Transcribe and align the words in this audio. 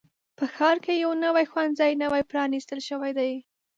په 0.37 0.45
ښار 0.55 0.77
کې 0.85 0.93
یو 1.03 1.11
نوي 1.25 1.45
ښوونځی 1.51 1.91
نوی 2.03 2.21
پرانیستل 2.31 2.79
شوی 2.89 3.11
دی. 3.19 3.31